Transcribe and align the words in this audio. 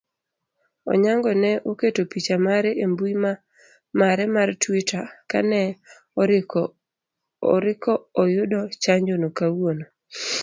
Onyango 0.91 1.31
ne 1.41 1.51
oketo 1.71 2.01
picha 2.11 2.35
mare 2.47 2.71
embui 2.83 3.13
mare 3.99 4.23
mar 4.35 4.49
twitter 4.63 5.05
kane 5.31 5.61
oriko 7.55 7.93
oyudo 8.21 8.59
chanjono 8.83 9.27
kawuono 9.37 9.85